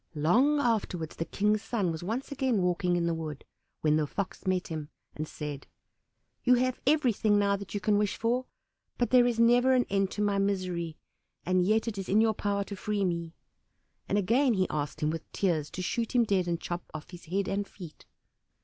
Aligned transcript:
Long 0.15 0.59
afterwards 0.59 1.15
the 1.17 1.25
King's 1.25 1.61
son 1.61 1.91
was 1.91 2.01
once 2.01 2.31
again 2.31 2.63
walking 2.63 2.95
in 2.95 3.05
the 3.05 3.13
wood, 3.13 3.45
when 3.81 3.97
the 3.97 4.07
Fox 4.07 4.47
met 4.47 4.69
him 4.69 4.89
and 5.15 5.27
said, 5.27 5.67
"You 6.43 6.55
have 6.55 6.79
everything 6.87 7.37
now 7.37 7.55
that 7.55 7.75
you 7.75 7.79
can 7.79 7.99
wish 7.99 8.15
for, 8.17 8.47
but 8.97 9.11
there 9.11 9.27
is 9.27 9.39
never 9.39 9.73
an 9.75 9.85
end 9.91 10.09
to 10.13 10.23
my 10.23 10.39
misery, 10.39 10.97
and 11.45 11.63
yet 11.63 11.87
it 11.87 11.99
is 11.99 12.09
in 12.09 12.19
your 12.19 12.33
power 12.33 12.63
to 12.63 12.75
free 12.75 13.05
me," 13.05 13.35
and 14.09 14.17
again 14.17 14.55
he 14.55 14.65
asked 14.71 15.01
him 15.01 15.11
with 15.11 15.31
tears 15.33 15.69
to 15.69 15.83
shoot 15.83 16.15
him 16.15 16.23
dead 16.23 16.47
and 16.47 16.59
chop 16.59 16.89
off 16.95 17.11
his 17.11 17.25
head 17.25 17.47
and 17.47 17.67
feet. 17.67 18.07